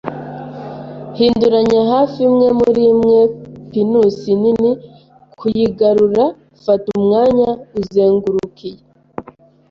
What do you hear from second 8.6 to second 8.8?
i